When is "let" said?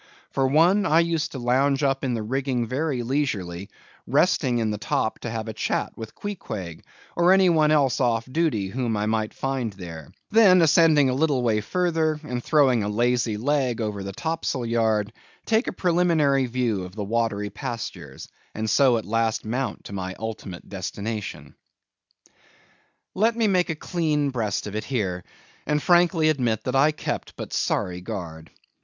23.13-23.35